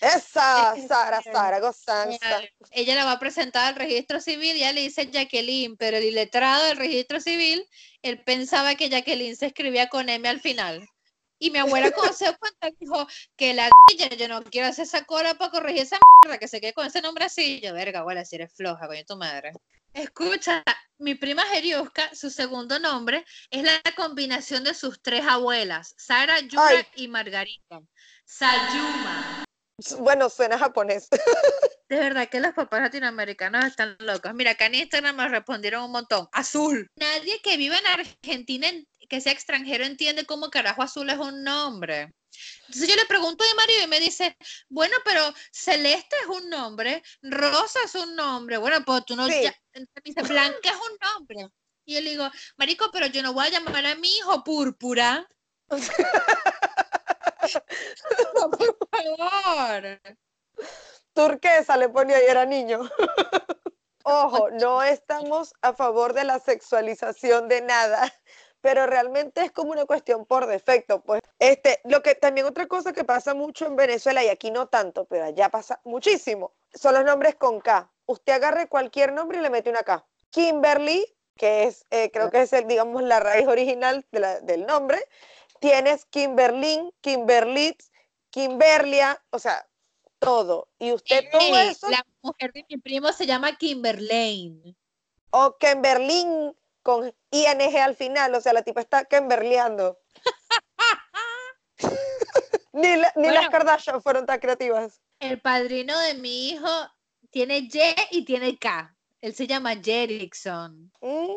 [0.00, 2.42] esa Es- Sara, Sara, Gozanza.
[2.72, 6.64] Ella la va a presentar al registro civil, ya le dice Jacqueline, pero el iletrado
[6.66, 7.66] del registro civil,
[8.02, 10.86] él pensaba que Jacqueline se escribía con M al final.
[11.38, 13.68] Y mi abuela cuando se dio cuenta dijo que la
[14.18, 17.02] yo no quiero hacer esa cola para corregir esa mierda, que se quede con ese
[17.02, 17.60] nombre así.
[17.60, 19.52] Yo, verga, abuela, si eres floja, coño, tu madre.
[19.92, 20.62] Escucha,
[20.98, 26.68] mi prima Jeriuska, su segundo nombre, es la combinación de sus tres abuelas, Sara, Yura
[26.68, 26.86] Ay.
[26.96, 27.80] y Margarita.
[28.24, 29.44] Sayuma.
[29.98, 31.08] Bueno, suena japonés.
[31.88, 34.34] De verdad que los papás latinoamericanos están locos.
[34.34, 36.28] Mira, acá en Instagram me respondieron un montón.
[36.32, 36.90] Azul.
[36.96, 41.42] Nadie que vive en Argentina, en- que sea extranjero, entiende cómo carajo azul es un
[41.42, 42.14] nombre.
[42.66, 44.36] Entonces yo le pregunto a Mario y me dice,
[44.68, 48.58] bueno, pero Celeste es un nombre, Rosa es un nombre.
[48.58, 49.26] Bueno, pues tú no...
[49.28, 49.42] Sí.
[49.42, 51.48] ya- entonces me dice, Blanca es un nombre.
[51.84, 55.26] Y yo le digo, Marico, pero yo no voy a llamar a mi hijo Púrpura.
[55.70, 55.78] No,
[58.50, 60.00] por favor.
[61.14, 62.80] Turquesa le ponía y era niño.
[64.08, 68.12] Ojo, no estamos a favor de la sexualización de nada,
[68.66, 71.00] pero realmente es como una cuestión por defecto.
[71.00, 74.66] Pues, este, lo que también otra cosa que pasa mucho en Venezuela y aquí no
[74.66, 77.88] tanto, pero allá pasa muchísimo, son los nombres con K.
[78.06, 80.04] Usted agarre cualquier nombre y le mete una K.
[80.30, 84.66] Kimberly, que es, eh, creo que es el, digamos, la raíz original de la- del
[84.66, 84.98] nombre.
[85.60, 87.92] Tienes Kimberlin, Kimberlitz,
[88.30, 89.64] Kimberlia, o sea,
[90.18, 90.66] todo.
[90.80, 94.74] Y usted todo eso, La mujer de mi primo se llama Kimberlane.
[95.30, 96.52] o Kimberlin
[96.86, 99.98] con ING al final, o sea, la tipa está Kimberleando.
[102.72, 103.48] ni la- ni las.
[103.48, 105.00] Kardashian fueron tan creativas.
[105.18, 106.68] El padrino de mi hijo
[107.30, 107.70] tiene Y
[108.12, 108.94] y tiene K.
[109.20, 110.92] Él se llama Jerickson.
[111.00, 111.32] Mm,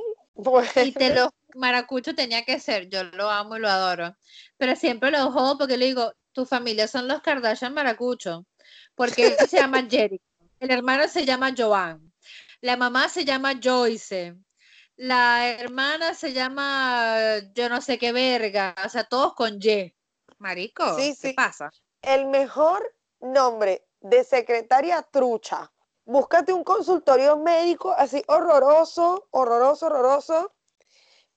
[0.85, 2.87] Y te lo maracucho tenía que ser.
[2.89, 4.15] Yo lo amo y lo adoro.
[4.57, 8.45] Pero siempre lo jodo porque le digo, tu familia son los Kardashian maracucho.
[8.93, 10.51] Porque él se llama Jerickson.
[10.59, 12.13] El hermano se llama Joan.
[12.61, 14.35] La mamá se llama Joyce.
[15.01, 18.75] La hermana se llama yo no sé qué verga.
[18.85, 19.95] O sea, todos con Y.
[20.39, 21.33] Marico, Sí, ¿qué sí.
[21.33, 21.71] pasa?
[22.01, 25.71] el mejor nombre de secretaria trucha.
[26.03, 30.53] Búscate un consultorio médico así horroroso, horroroso, horroroso.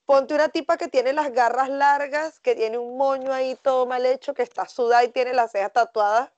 [0.07, 4.05] Ponte una tipa que tiene las garras largas, que tiene un moño ahí todo mal
[4.07, 6.33] hecho, que está sudada y tiene las cejas tatuadas,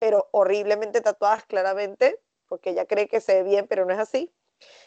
[0.00, 4.32] pero horriblemente tatuadas claramente, porque ella cree que se ve bien, pero no es así.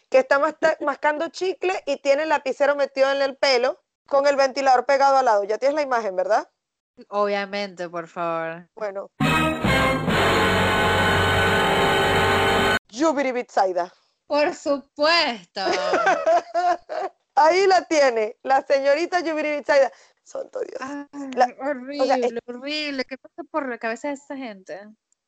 [0.10, 0.40] Que está
[0.82, 5.26] mascando chicle y tiene el lapicero metido en el pelo con el ventilador pegado al
[5.26, 5.44] lado.
[5.44, 6.50] Ya tienes la imagen, ¿verdad?
[7.10, 8.68] Obviamente, por favor.
[8.76, 9.10] Bueno.
[12.90, 13.94] Yubiri Bitsaida.
[14.28, 15.62] Por supuesto.
[17.36, 19.92] Ahí la tiene, la señorita Yubiri Bitsaida.
[20.24, 20.80] Santo Dios.
[20.82, 23.06] Ay, La- horrible, horrible.
[23.06, 24.80] ¿Qué pasa por la cabeza de esa gente?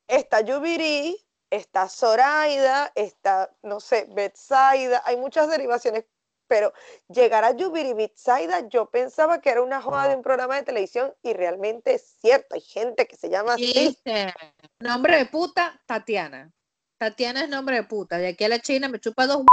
[0.07, 1.17] Está Yubiri,
[1.51, 5.03] está Zoraida, está, no sé, Betsaida.
[5.05, 6.05] Hay muchas derivaciones,
[6.47, 6.73] pero
[7.07, 11.13] llegar a Yubiri Bitsaida, yo pensaba que era una joda de un programa de televisión
[11.21, 12.55] y realmente es cierto.
[12.55, 13.65] Hay gente que se llama así.
[13.73, 14.33] Dice,
[14.79, 16.51] nombre de puta, Tatiana.
[16.97, 18.17] Tatiana es nombre de puta.
[18.17, 19.43] De aquí a la China me chupa dos.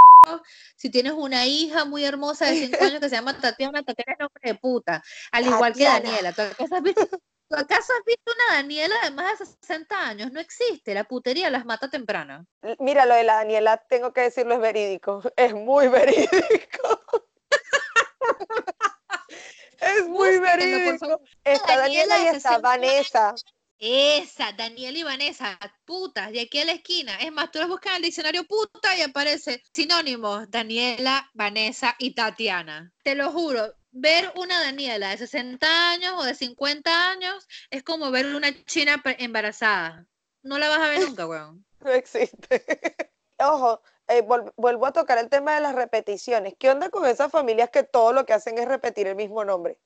[0.76, 4.18] Si tienes una hija muy hermosa de 5 años que se llama Tatiana, Tatiana es
[4.18, 5.02] nombre de puta.
[5.32, 5.84] Al igual que.
[5.84, 6.32] Daniela.
[6.32, 7.00] ¿Tú acaso has visto,
[7.48, 10.32] tú acaso has visto una Daniela de más de 60 años?
[10.32, 10.94] No existe.
[10.94, 12.46] La putería las mata temprano.
[12.78, 15.22] Mira, lo de la Daniela, tengo que decirlo, es verídico.
[15.36, 17.02] Es muy verídico.
[19.80, 20.98] es muy verídico.
[20.98, 21.20] favor.
[21.44, 23.34] Está Daniela Daniela y está 60 Vanessa.
[23.80, 27.14] Esa, Daniela y Vanessa, putas, de aquí a la esquina.
[27.20, 32.12] Es más, tú las buscas en el diccionario puta y aparece sinónimos, Daniela, Vanessa y
[32.12, 32.92] Tatiana.
[33.04, 38.10] Te lo juro, ver una Daniela de 60 años o de 50 años es como
[38.10, 40.06] ver una china embarazada.
[40.42, 41.64] No la vas a ver nunca, weón.
[41.80, 42.64] No existe.
[43.38, 44.22] Ojo, eh,
[44.56, 46.54] vuelvo a tocar el tema de las repeticiones.
[46.58, 49.78] ¿Qué onda con esas familias que todo lo que hacen es repetir el mismo nombre?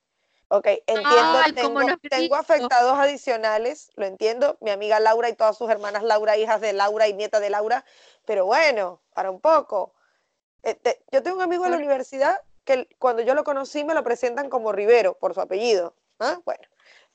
[0.47, 5.69] Ok, entiendo, Ay, tengo, tengo afectados adicionales, lo entiendo, mi amiga Laura y todas sus
[5.69, 7.85] hermanas Laura, hijas de Laura y nieta de Laura,
[8.25, 9.93] pero bueno, para un poco.
[10.61, 14.03] Este, yo tengo un amigo en la universidad que cuando yo lo conocí me lo
[14.03, 15.95] presentan como Rivero por su apellido.
[16.19, 16.39] ¿ah?
[16.45, 16.63] Bueno,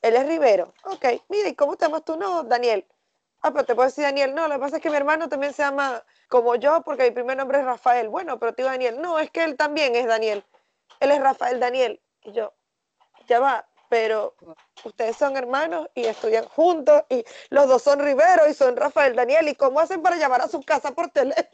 [0.01, 0.73] él es Rivero.
[0.83, 2.17] Ok, mira, ¿y cómo te llamas tú?
[2.17, 2.85] No, Daniel.
[3.41, 4.35] Ah, pero te puedo decir Daniel.
[4.35, 7.11] No, lo que pasa es que mi hermano también se llama como yo porque mi
[7.11, 8.09] primer nombre es Rafael.
[8.09, 9.01] Bueno, pero te digo Daniel.
[9.01, 10.43] No, es que él también es Daniel.
[10.99, 12.01] Él es Rafael Daniel.
[12.23, 12.53] Y yo,
[13.27, 14.35] ya va, pero
[14.83, 19.47] ustedes son hermanos y estudian juntos y los dos son Rivero y son Rafael Daniel.
[19.47, 21.45] ¿Y cómo hacen para llamar a su casa por teléfono?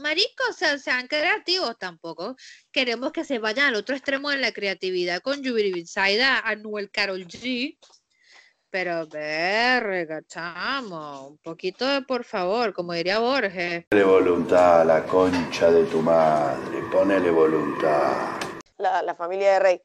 [0.00, 2.36] Maricos, o sea, sean creativos tampoco.
[2.72, 7.26] Queremos que se vayan al otro extremo de la creatividad con Yubiri Saida, Anuel Carol
[7.26, 7.78] G.
[8.70, 13.84] Pero verga, chamo, un poquito de por favor, como diría Borges.
[13.90, 18.40] Ponele voluntad a la concha de tu madre, ponele voluntad.
[18.78, 19.82] La, la familia de Rey.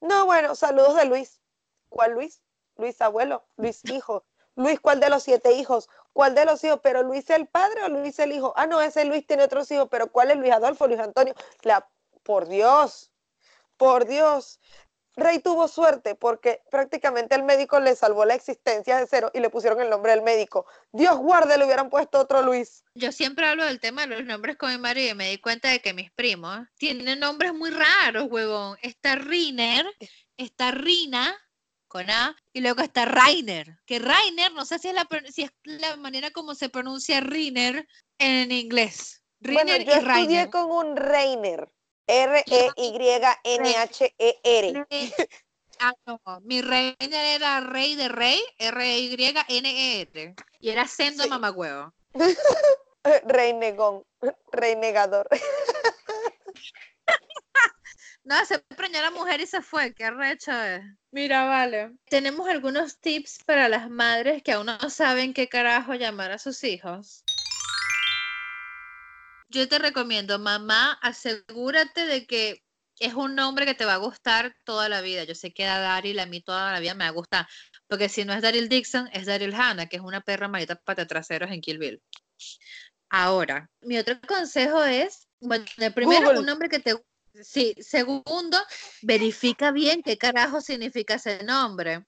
[0.00, 1.40] No, bueno, saludos de Luis.
[1.88, 2.42] ¿Cuál Luis?
[2.76, 4.26] Luis abuelo, Luis hijo.
[4.56, 5.88] Luis, ¿cuál de los siete hijos?
[6.16, 6.80] ¿Cuál de los hijos?
[6.82, 8.54] ¿Pero Luis el padre o Luis el hijo?
[8.56, 11.34] Ah, no, ese Luis tiene otros hijos, pero ¿cuál es Luis Adolfo, Luis Antonio?
[11.60, 11.86] La,
[12.22, 13.12] por Dios,
[13.76, 14.58] por Dios.
[15.14, 19.50] Rey tuvo suerte porque prácticamente el médico le salvó la existencia de cero y le
[19.50, 20.64] pusieron el nombre del médico.
[20.90, 22.82] Dios guarde, le hubieran puesto otro Luis.
[22.94, 25.68] Yo siempre hablo del tema de los nombres con mi marido y me di cuenta
[25.68, 28.78] de que mis primos tienen nombres muy raros, huevón.
[28.80, 29.84] Está Riner,
[30.38, 31.36] está Rina
[31.88, 33.78] con A y luego está Rainer.
[33.86, 37.86] Que Rainer, no sé si es la, si es la manera como se pronuncia Riner
[38.18, 39.22] en inglés.
[39.40, 40.50] Bueno, Riner yo y estudié Rainer.
[40.50, 41.68] con un Reiner.
[42.08, 42.22] E
[43.66, 44.86] R-E-Y-N-H-E-R.
[45.78, 50.34] Ah, no, mi Reiner era rey de rey, R-Y-N-E-R.
[50.58, 51.28] Y era sendo Sí.
[51.28, 51.92] mamagüevo.
[53.24, 54.02] Reinegón.
[54.52, 55.28] Reinegador.
[58.26, 60.82] No, se preñó la mujer y se fue, qué recho es.
[61.12, 61.92] Mira, vale.
[62.10, 66.64] Tenemos algunos tips para las madres que aún no saben qué carajo llamar a sus
[66.64, 67.22] hijos.
[69.48, 72.64] Yo te recomiendo, mamá, asegúrate de que
[72.98, 75.22] es un nombre que te va a gustar toda la vida.
[75.22, 77.46] Yo sé que a Daryl a mí toda la vida me va a gustar,
[77.86, 81.06] porque si no es Daryl Dixon, es Daryl Hannah, que es una perra malita pata
[81.06, 82.02] traseros en Kill Bill.
[83.08, 86.40] Ahora, mi otro consejo es, bueno, primero, Google.
[86.40, 86.96] un nombre que te
[87.42, 88.58] Sí, segundo,
[89.02, 92.04] verifica bien qué carajo significa ese nombre.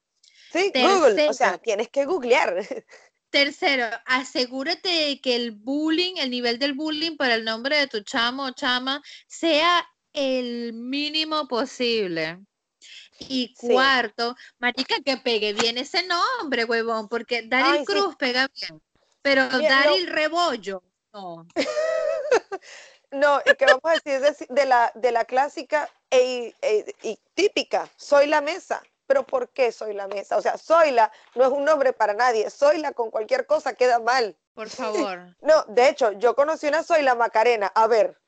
[0.53, 1.29] Sí, Google.
[1.29, 2.65] O sea, tienes que googlear.
[3.31, 8.01] Tercero, asegúrate de que el bullying, el nivel del bullying para el nombre de tu
[8.01, 12.39] chamo o chama sea el mínimo posible.
[13.19, 13.69] Y Sí.
[13.69, 17.93] cuarto, marica, que pegue bien ese nombre, huevón, porque Daryl Ay, sí.
[17.93, 18.81] Cruz pega bien,
[19.21, 19.69] pero Bien, no.
[19.69, 21.47] Daryl Rebollo, no.
[23.11, 27.19] No, y que vamos a decir de, de la, de la clásica e- e- y
[27.35, 28.83] típica, soy la mesa.
[29.07, 30.37] Pero ¿por qué soy la mesa?
[30.37, 32.51] O sea, soy la no es un nombre para nadie.
[32.51, 34.37] Soy la con cualquier cosa queda mal.
[34.53, 35.35] Por favor.
[35.41, 37.73] No, de hecho, yo conocí una soy la Macarena.
[37.75, 38.19] A ver,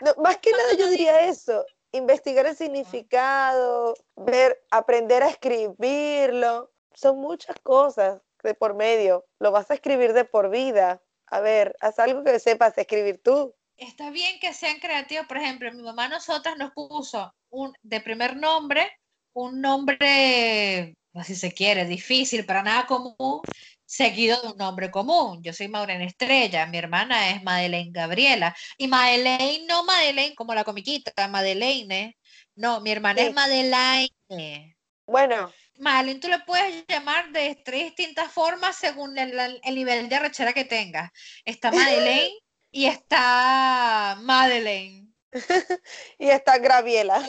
[0.00, 1.66] no, más que nada yo diría eso.
[1.92, 6.72] Investigar el significado, ver, aprender a escribirlo.
[6.94, 9.26] Son muchas cosas de por medio.
[9.40, 11.02] Lo vas a escribir de por vida.
[11.26, 13.54] A ver, haz algo que sepas escribir tú.
[13.76, 18.00] Está bien que sean creativos, por ejemplo, mi mamá a nosotras nos puso un, de
[18.00, 18.88] primer nombre,
[19.32, 23.40] un nombre, si se quiere, difícil, para nada común,
[23.84, 25.42] seguido de un nombre común.
[25.42, 30.62] Yo soy Maureen Estrella, mi hermana es Madeleine Gabriela, y Madeleine, no Madeleine como la
[30.62, 32.16] comiquita, Madeleine,
[32.54, 33.26] no, mi hermana Sí.
[33.26, 34.76] es Madeleine.
[35.06, 40.08] Bueno, Madeleine tú le puedes llamar de tres distintas formas según el, el- el nivel
[40.08, 41.10] de arrechera que tengas.
[41.44, 42.32] Está Madeleine
[42.70, 45.08] y está Madeleine
[46.18, 47.22] y está Graviela.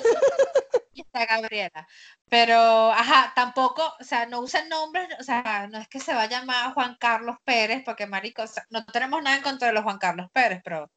[0.94, 1.88] y está Gabriela.
[2.30, 6.24] Pero, ajá, tampoco, o sea, no usan nombres, o sea, no es que se va
[6.24, 9.74] a llamar Juan Carlos Pérez, porque marico, o sea, no tenemos nada en contra de
[9.76, 10.92] los Juan Carlos Pérez, pero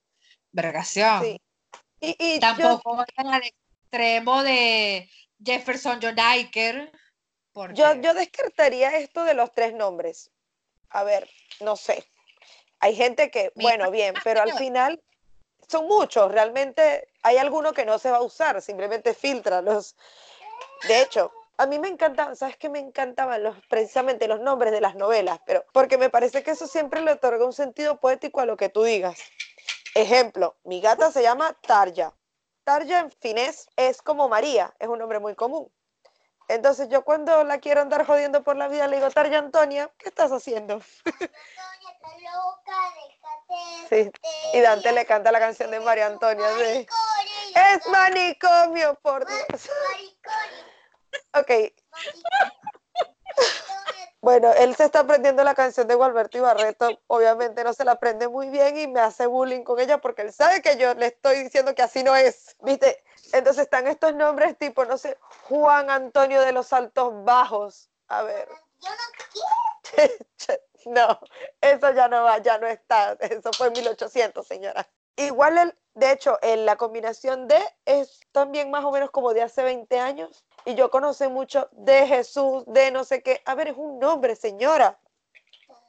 [0.52, 1.22] vergación.
[1.24, 1.40] Sí.
[2.00, 5.11] Y, y yo- Tampoco vayan al extremo de
[5.44, 6.90] Jefferson John Iker.
[7.58, 7.74] Porque...
[7.74, 10.30] Yo, yo descartaría esto de los tres nombres.
[10.90, 12.06] A ver, no sé.
[12.78, 15.02] Hay gente que, bueno, bien, pero al final
[15.66, 16.30] son muchos.
[16.30, 19.96] Realmente hay alguno que no se va a usar, simplemente filtralos.
[20.86, 22.68] De hecho, a mí me encantaban, ¿sabes qué?
[22.68, 26.68] Me encantaban los, precisamente los nombres de las novelas, pero porque me parece que eso
[26.68, 29.18] siempre le otorga un sentido poético a lo que tú digas.
[29.96, 32.14] Ejemplo, mi gata se llama Tarja.
[32.62, 35.68] Tarja en finés es como María, es un nombre muy común.
[36.48, 40.08] Entonces yo cuando la quiero andar jodiendo por la vida le digo, Tarja Antonia, ¿qué
[40.08, 40.80] estás haciendo?
[43.88, 44.11] Sí,
[44.52, 46.87] y Dante le canta la canción de María Antonia, sí.
[47.54, 49.70] Es manicomio, por Dios.
[51.32, 51.50] Ok,
[54.20, 58.29] bueno, él se está aprendiendo la canción de Gualberto Ibarreto, obviamente no se la aprende
[58.29, 61.42] muy bien y me hace bullying con ella porque él sabe que yo le estoy
[61.42, 63.03] diciendo que así no es, ¿viste?
[63.33, 67.90] Entonces están estos nombres tipo, no sé, Juan Antonio de los Altos Bajos.
[68.09, 68.48] A ver.
[70.87, 71.20] No,
[71.61, 73.12] eso ya no va, ya no está.
[73.20, 74.89] Eso fue en 1800, señora.
[75.16, 79.43] Igual, el, de hecho, en la combinación de es también más o menos como de
[79.43, 80.45] hace 20 años.
[80.68, 83.40] Y yo conocí mucho de Jesús, de no sé qué.
[83.46, 84.98] A ver, es un nombre, señora.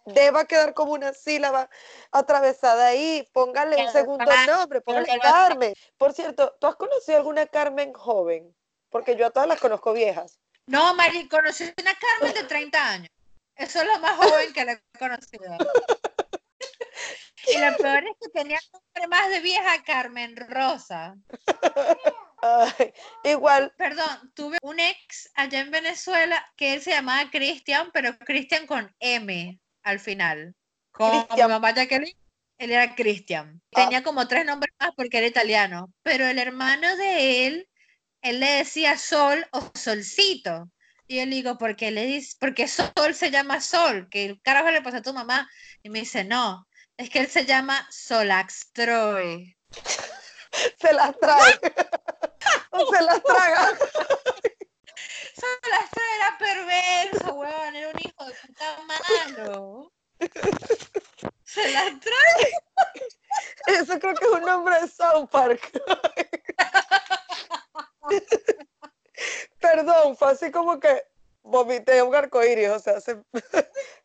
[0.06, 1.70] De va a quedar como una sílaba
[2.14, 3.28] atravesada ahí.
[3.34, 5.74] Póngale un segundo nombre, póngale Carmen.
[5.98, 8.56] Por cierto, ¿tú has conocido alguna Carmen joven?
[8.90, 10.40] Porque yo a todas las conozco viejas.
[10.66, 13.10] No, Mari, conocí una Carmen de 30 años.
[13.58, 15.58] Eso es lo más joven que le he conocido.
[17.48, 21.16] Y lo peor es que tenía nombre más de vieja Carmen Rosa.
[22.42, 28.18] Ay, igual, Perdón, tuve un ex allá en Venezuela que él se llamaba Cristian, pero
[28.20, 30.56] Cristian con M al final.
[30.92, 32.18] Como mi mamá Jacqueline,
[32.58, 33.62] Él era Cristian.
[33.72, 35.94] Tenía como tres nombres más porque era italiano.
[36.02, 37.70] Pero el hermano de él,
[38.22, 40.70] él le decía Sol o Solcito.
[41.08, 42.36] Y yo le digo, ¿por qué le dice?
[42.40, 45.50] Porque Sol se llama Sol, que el carajo le pasó a tu mamá.
[45.84, 46.68] Y me dice, no,
[47.00, 49.56] es que él se llama Solaxtroy.
[50.82, 51.60] Se las trae.
[52.72, 53.68] o se las traga.
[55.40, 59.94] Solaxtroy era perverso, weón, era un hijo de puta malo.
[61.46, 62.52] Se las trae.
[63.68, 65.72] Eso creo que es un nombre de South Park.
[69.60, 71.04] Perdón, fue así como que
[71.44, 73.22] vomité un arcoíris, o sea, se-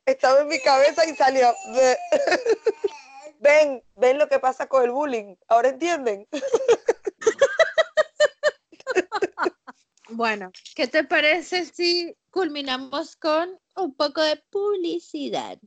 [0.06, 1.52] estaba en mi cabeza y salió.
[3.40, 5.36] Ven, ven lo que pasa con el bullying.
[5.48, 6.26] ¿Ahora entienden?
[10.10, 15.58] Bueno, ¿qué te parece si culminamos con un poco de publicidad?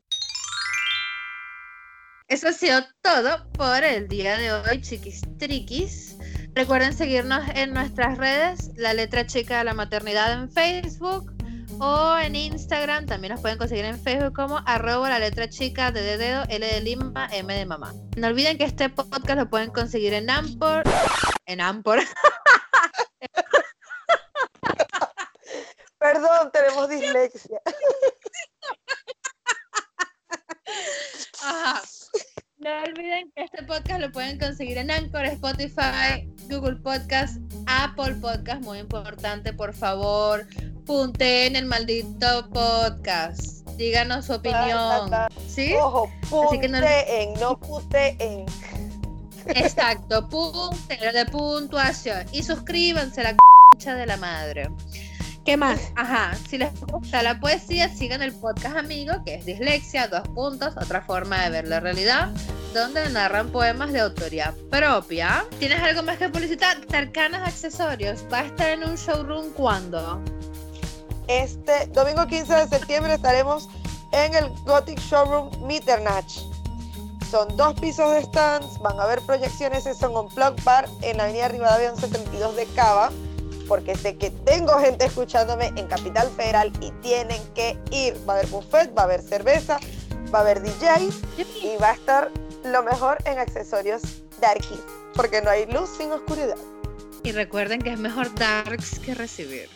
[2.30, 6.16] Eso ha sido todo por el día de hoy, chiquis triquis.
[6.54, 11.37] Recuerden seguirnos en nuestras redes, la letra chica de la maternidad en Facebook
[11.80, 13.06] o en Instagram.
[13.06, 16.66] También nos pueden conseguir en Facebook como arroba la letra chica de de dedo, L
[16.66, 17.94] de Lima, M de mamá.
[18.16, 20.84] No olviden que este podcast lo pueden conseguir en Ampor,
[21.46, 22.00] en Ampor,
[26.00, 27.60] Perdón, tenemos dislexia.
[31.44, 31.82] Ajá.
[32.58, 37.38] No olviden que este podcast lo pueden conseguir en Anchor, Spotify, Google Podcast,
[37.68, 40.48] Apple Podcast, muy importante, por favor,
[40.88, 43.68] punten el maldito podcast.
[43.78, 45.12] Díganos su opinión.
[45.48, 45.76] ¿Sí?
[45.76, 46.10] Ojo,
[46.48, 48.46] Así que no- en, no pute en.
[49.48, 52.26] Exacto, punten de puntuación.
[52.32, 53.36] Y suscríbanse a la
[53.72, 54.70] concha de la madre.
[55.46, 55.80] ¿Qué más?
[55.96, 60.76] Ajá, si les gusta la poesía, sigan el podcast amigo, que es Dislexia, dos puntos,
[60.76, 62.32] otra forma de ver la realidad,
[62.74, 65.46] donde narran poemas de autoría propia.
[65.60, 66.78] ¿Tienes algo más que publicitar?
[66.90, 68.26] Cercanos accesorios.
[68.32, 70.22] ¿Va a estar en un showroom cuándo?
[71.28, 73.68] Este domingo 15 de septiembre estaremos
[74.14, 76.26] en el Gothic Showroom Mitternach.
[77.30, 81.26] Son dos pisos de stands, van a haber proyecciones, es un Unplugged Bar en la
[81.26, 83.12] avenida Rivadavia 1132 de Cava,
[83.68, 88.16] porque sé que tengo gente escuchándome en Capital Federal y tienen que ir.
[88.28, 89.80] Va a haber buffet, va a haber cerveza,
[90.34, 91.10] va a haber DJ
[91.62, 92.32] y va a estar
[92.64, 94.02] lo mejor en accesorios
[94.40, 94.80] darkies,
[95.14, 96.56] porque no hay luz sin oscuridad.
[97.24, 99.70] Y recuerden que es mejor darks que recibir.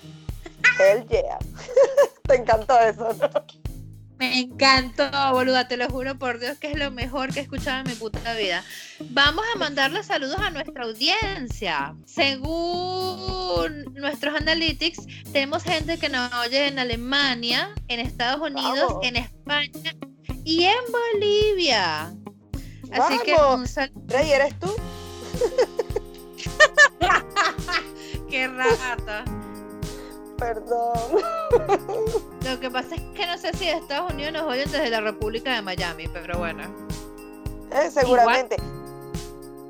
[0.79, 1.37] Hell yeah.
[2.27, 3.29] Te encantó eso, ¿no?
[4.21, 7.79] Me encantó, boluda, te lo juro por Dios que es lo mejor que he escuchado
[7.79, 8.63] en mi puta vida.
[9.09, 11.95] Vamos a mandarle saludos a nuestra audiencia.
[12.05, 19.07] Según nuestros analytics, tenemos gente que nos oye en Alemania, en Estados Unidos, Vamos.
[19.07, 19.95] en España
[20.43, 22.13] y en Bolivia.
[22.91, 23.61] Así que Vamos.
[23.61, 24.03] un saludo.
[24.05, 24.69] Rey, ¿eres tú?
[28.29, 29.25] Qué rata.
[30.41, 30.97] Perdón.
[32.45, 34.99] Lo que pasa es que no sé si de Estados Unidos nos oyen desde la
[35.01, 36.63] República de Miami, pero bueno.
[37.71, 38.55] Eh, seguramente.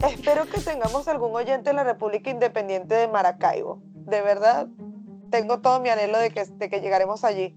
[0.08, 3.82] Espero que tengamos algún oyente en la República Independiente de Maracaibo.
[3.94, 4.68] De verdad,
[5.30, 7.56] tengo todo mi anhelo de que, de que llegaremos allí.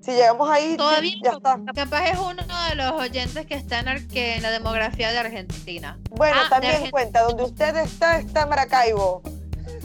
[0.00, 1.36] Si llegamos ahí, Todavía ya no.
[1.36, 1.60] está.
[1.74, 5.18] Capaz es uno de los oyentes que está en, ar- que en la demografía de
[5.18, 5.96] Argentina.
[6.10, 9.22] Bueno, Ah, de también cuenta, donde usted está, está Maracaibo.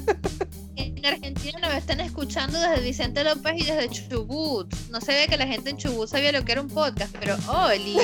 [1.08, 4.76] En Argentina nos están escuchando desde Vicente López y desde Chubut.
[4.90, 7.38] No se ve que la gente en Chubut sabía lo que era un podcast, pero
[7.48, 8.02] ¡Olis!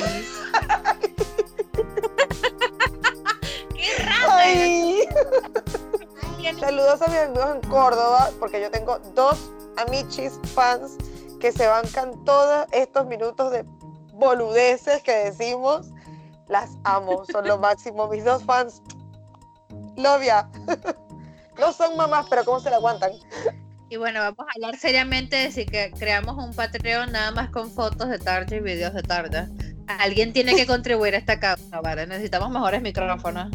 [3.76, 4.38] ¡Qué rata!
[4.38, 5.00] ¡Ay!
[6.38, 9.50] Tiene- Saludos a mis amigos en Córdoba, porque yo tengo dos
[9.86, 10.96] amichis fans
[11.40, 13.66] que se bancan todos estos minutos de
[14.14, 15.88] boludeces que decimos.
[16.48, 18.08] Las amo, son lo máximo.
[18.08, 18.80] Mis dos fans,
[19.98, 20.48] Lovia.
[21.58, 23.12] No son mamás, pero ¿cómo se la aguantan?
[23.88, 27.70] Y bueno, vamos a hablar seriamente de si que creamos un Patreon nada más con
[27.70, 29.48] fotos de Tarja y videos de Tarja.
[29.86, 32.06] Alguien tiene que contribuir a esta causa, ¿vale?
[32.06, 33.52] Necesitamos mejores micrófonos.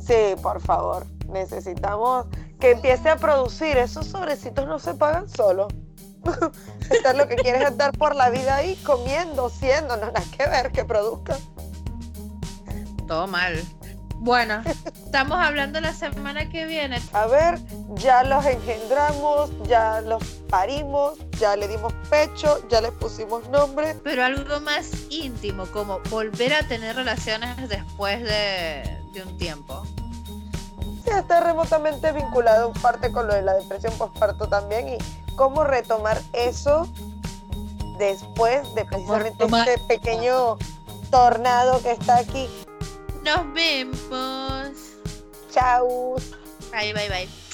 [0.00, 1.06] Sí, por favor.
[1.28, 2.26] Necesitamos
[2.58, 3.76] que empiece a producir.
[3.76, 5.68] Esos sobrecitos no se pagan solo.
[6.90, 10.48] Estar lo que quieres es andar por la vida ahí comiendo, siendo, no nada que
[10.48, 11.36] ver que produzca.
[13.06, 13.62] Todo mal.
[14.20, 17.00] Bueno, estamos hablando la semana que viene.
[17.12, 17.58] A ver,
[17.94, 23.94] ya los engendramos, ya los parimos, ya le dimos pecho, ya les pusimos nombre.
[24.02, 29.86] Pero algo más íntimo, como volver a tener relaciones después de, de un tiempo.
[31.04, 34.98] Sí, está remotamente vinculado en parte con lo de la depresión postparto también y
[35.36, 36.88] cómo retomar eso
[37.98, 40.58] después de precisamente este pequeño
[41.10, 42.48] tornado que está aquí.
[43.28, 44.72] Nos vemos.
[45.52, 46.16] Chau.
[46.72, 47.47] Bye, bye, bye.